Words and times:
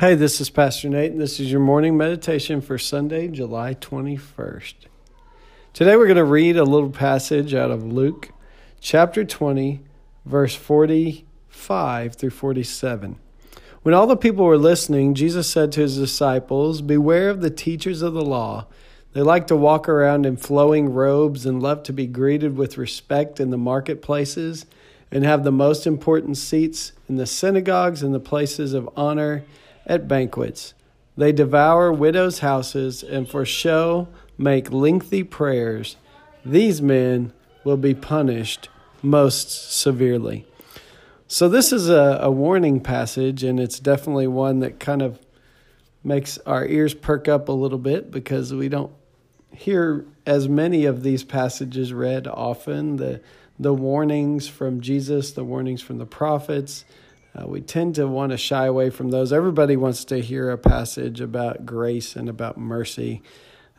Hey, 0.00 0.14
this 0.14 0.40
is 0.40 0.48
Pastor 0.48 0.88
Nate, 0.88 1.12
and 1.12 1.20
this 1.20 1.38
is 1.38 1.52
your 1.52 1.60
morning 1.60 1.94
meditation 1.94 2.62
for 2.62 2.78
Sunday, 2.78 3.28
July 3.28 3.74
21st. 3.74 4.72
Today 5.74 5.94
we're 5.94 6.06
going 6.06 6.16
to 6.16 6.24
read 6.24 6.56
a 6.56 6.64
little 6.64 6.88
passage 6.88 7.52
out 7.52 7.70
of 7.70 7.84
Luke 7.84 8.30
chapter 8.80 9.26
20, 9.26 9.82
verse 10.24 10.54
45 10.54 12.14
through 12.14 12.30
47. 12.30 13.18
When 13.82 13.94
all 13.94 14.06
the 14.06 14.16
people 14.16 14.46
were 14.46 14.56
listening, 14.56 15.12
Jesus 15.12 15.50
said 15.50 15.70
to 15.72 15.82
his 15.82 15.98
disciples, 15.98 16.80
Beware 16.80 17.28
of 17.28 17.42
the 17.42 17.50
teachers 17.50 18.00
of 18.00 18.14
the 18.14 18.24
law. 18.24 18.68
They 19.12 19.20
like 19.20 19.48
to 19.48 19.56
walk 19.56 19.86
around 19.86 20.24
in 20.24 20.38
flowing 20.38 20.94
robes 20.94 21.44
and 21.44 21.62
love 21.62 21.82
to 21.82 21.92
be 21.92 22.06
greeted 22.06 22.56
with 22.56 22.78
respect 22.78 23.38
in 23.38 23.50
the 23.50 23.58
marketplaces 23.58 24.64
and 25.12 25.24
have 25.24 25.44
the 25.44 25.52
most 25.52 25.86
important 25.86 26.38
seats 26.38 26.92
in 27.06 27.16
the 27.16 27.26
synagogues 27.26 28.02
and 28.02 28.14
the 28.14 28.18
places 28.18 28.72
of 28.72 28.88
honor 28.96 29.44
at 29.86 30.08
banquets. 30.08 30.74
They 31.16 31.32
devour 31.32 31.92
widows' 31.92 32.38
houses 32.38 33.02
and 33.02 33.28
for 33.28 33.44
show 33.44 34.08
make 34.38 34.72
lengthy 34.72 35.22
prayers. 35.22 35.96
These 36.44 36.80
men 36.80 37.32
will 37.64 37.76
be 37.76 37.94
punished 37.94 38.68
most 39.02 39.72
severely. 39.72 40.46
So, 41.26 41.48
this 41.48 41.72
is 41.72 41.88
a, 41.88 42.18
a 42.22 42.30
warning 42.30 42.80
passage, 42.80 43.44
and 43.44 43.60
it's 43.60 43.78
definitely 43.78 44.26
one 44.26 44.60
that 44.60 44.80
kind 44.80 45.02
of 45.02 45.20
makes 46.02 46.38
our 46.38 46.66
ears 46.66 46.94
perk 46.94 47.28
up 47.28 47.48
a 47.48 47.52
little 47.52 47.78
bit 47.78 48.10
because 48.10 48.52
we 48.52 48.68
don't 48.68 48.92
hear 49.52 50.06
as 50.26 50.48
many 50.48 50.86
of 50.86 51.02
these 51.02 51.22
passages 51.22 51.92
read 51.92 52.26
often. 52.26 52.96
The, 52.96 53.20
the 53.58 53.74
warnings 53.74 54.48
from 54.48 54.80
Jesus, 54.80 55.32
the 55.32 55.44
warnings 55.44 55.82
from 55.82 55.98
the 55.98 56.06
prophets, 56.06 56.84
uh, 57.34 57.46
we 57.46 57.60
tend 57.60 57.94
to 57.94 58.06
want 58.08 58.32
to 58.32 58.38
shy 58.38 58.66
away 58.66 58.90
from 58.90 59.10
those. 59.10 59.32
Everybody 59.32 59.76
wants 59.76 60.04
to 60.06 60.20
hear 60.20 60.50
a 60.50 60.58
passage 60.58 61.20
about 61.20 61.64
grace 61.64 62.16
and 62.16 62.28
about 62.28 62.58
mercy. 62.58 63.22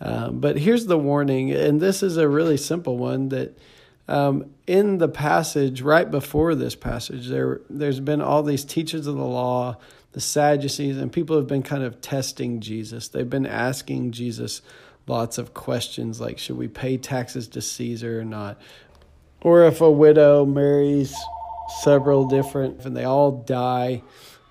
Um, 0.00 0.38
but 0.40 0.58
here's 0.58 0.86
the 0.86 0.98
warning, 0.98 1.50
and 1.50 1.80
this 1.80 2.02
is 2.02 2.16
a 2.16 2.28
really 2.28 2.56
simple 2.56 2.98
one 2.98 3.30
that 3.30 3.58
um, 4.06 4.50
in 4.66 4.98
the 4.98 5.08
passage 5.08 5.82
right 5.82 6.10
before 6.10 6.54
this 6.54 6.74
passage, 6.74 7.28
there 7.28 7.60
there's 7.68 8.00
been 8.00 8.22
all 8.22 8.42
these 8.42 8.64
teachers 8.64 9.06
of 9.06 9.16
the 9.16 9.24
law, 9.24 9.76
the 10.12 10.20
Sadducees, 10.20 10.96
and 10.96 11.12
people 11.12 11.36
have 11.36 11.46
been 11.46 11.62
kind 11.62 11.82
of 11.82 12.00
testing 12.00 12.60
Jesus. 12.60 13.08
They've 13.08 13.28
been 13.28 13.46
asking 13.46 14.12
Jesus 14.12 14.62
lots 15.06 15.36
of 15.36 15.52
questions 15.52 16.20
like, 16.20 16.38
should 16.38 16.56
we 16.56 16.68
pay 16.68 16.96
taxes 16.96 17.48
to 17.48 17.60
Caesar 17.60 18.20
or 18.20 18.24
not? 18.24 18.60
Or 19.40 19.64
if 19.64 19.80
a 19.80 19.90
widow 19.90 20.44
marries 20.44 21.14
several 21.68 22.24
different, 22.24 22.84
and 22.84 22.96
they 22.96 23.04
all 23.04 23.30
die, 23.30 24.02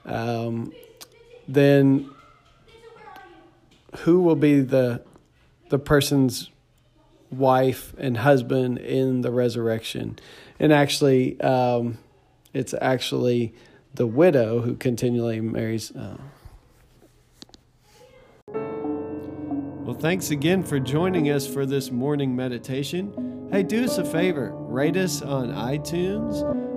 um, 0.05 0.71
then 1.47 2.09
who 3.99 4.21
will 4.21 4.35
be 4.35 4.61
the 4.61 5.01
the 5.69 5.79
person's 5.79 6.49
wife 7.29 7.93
and 7.97 8.17
husband 8.17 8.77
in 8.77 9.21
the 9.21 9.31
resurrection? 9.31 10.17
And 10.59 10.71
actually, 10.71 11.39
um, 11.41 11.97
it's 12.53 12.73
actually 12.79 13.53
the 13.93 14.07
widow 14.07 14.61
who 14.61 14.75
continually 14.75 15.41
marries. 15.41 15.91
Uh, 15.91 16.17
well, 18.47 19.95
thanks 19.95 20.31
again 20.31 20.63
for 20.63 20.79
joining 20.79 21.29
us 21.29 21.47
for 21.47 21.65
this 21.65 21.91
morning 21.91 22.35
meditation. 22.35 23.47
Hey, 23.51 23.63
do 23.63 23.83
us 23.83 23.97
a 23.97 24.05
favor 24.05 24.51
rate 24.53 24.97
us 24.97 25.21
on 25.21 25.49
iTunes 25.53 26.76